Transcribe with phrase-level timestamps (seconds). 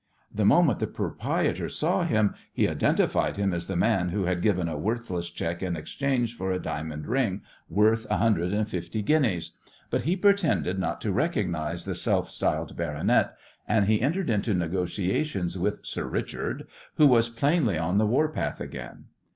[0.33, 4.67] The moment the proprietor saw him he identified him as the man who had given
[4.67, 9.51] a worthless cheque in exchange for a diamond ring worth a hundred and fifty guineas,
[9.91, 13.35] but he pretended not to recognize the self styled "baronet,"
[13.67, 16.65] and he entered into negotiations with "Sir Richard,"
[16.95, 19.05] who was plainly on the warpath again.